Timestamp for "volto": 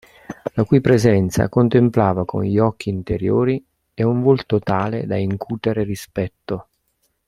4.23-4.57